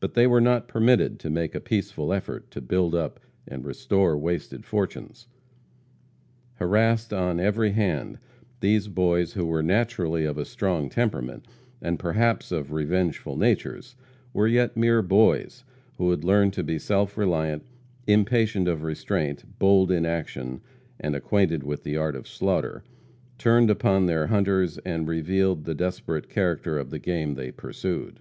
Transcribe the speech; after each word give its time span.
But 0.00 0.14
they 0.14 0.26
were 0.26 0.40
not 0.40 0.68
permitted 0.68 1.18
to 1.18 1.28
make 1.28 1.54
a 1.54 1.60
peaceful 1.60 2.14
effort 2.14 2.50
to 2.52 2.62
build 2.62 2.94
up 2.94 3.20
and 3.46 3.62
restore 3.62 4.16
wasted 4.16 4.64
fortunes. 4.64 5.26
Harassed 6.54 7.12
on 7.12 7.38
every 7.38 7.72
hand, 7.72 8.18
these 8.60 8.88
boys, 8.88 9.34
who 9.34 9.44
were 9.44 9.62
naturally 9.62 10.24
of 10.24 10.38
a 10.38 10.46
strong 10.46 10.88
temperament, 10.88 11.44
and 11.82 11.98
perhaps 11.98 12.50
of 12.50 12.72
revengeful 12.72 13.36
natures, 13.36 13.96
were 14.32 14.48
yet 14.48 14.78
mere 14.78 15.02
boys 15.02 15.62
who 15.98 16.08
had 16.10 16.24
learned 16.24 16.54
to 16.54 16.62
be 16.64 16.78
self 16.78 17.18
reliant; 17.18 17.62
impatient 18.06 18.66
of 18.66 18.82
restraint, 18.82 19.44
bold 19.58 19.90
in 19.90 20.06
action, 20.06 20.62
and 20.98 21.14
acquainted 21.14 21.62
with 21.64 21.82
the 21.82 21.98
art 21.98 22.16
of 22.16 22.26
slaughter, 22.26 22.82
turned 23.36 23.68
upon 23.68 24.06
their 24.06 24.28
hunters 24.28 24.78
and 24.86 25.06
revealed 25.06 25.64
the 25.66 25.74
desperate 25.74 26.30
character 26.30 26.78
of 26.78 26.88
the 26.88 26.98
game 26.98 27.34
they 27.34 27.50
pursued. 27.50 28.20